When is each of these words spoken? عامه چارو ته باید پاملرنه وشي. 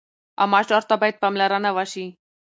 عامه 0.41 0.59
چارو 0.69 0.87
ته 0.89 0.95
باید 1.01 1.19
پاملرنه 1.23 1.71
وشي. 1.77 2.05